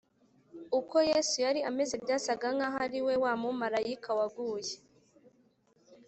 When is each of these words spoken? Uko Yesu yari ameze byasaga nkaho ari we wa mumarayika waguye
Uko 0.79 0.95
Yesu 1.11 1.35
yari 1.45 1.59
ameze 1.69 1.95
byasaga 2.03 2.47
nkaho 2.55 2.77
ari 2.85 2.99
we 3.05 3.13
wa 3.23 3.33
mumarayika 3.41 4.09
waguye 4.19 4.75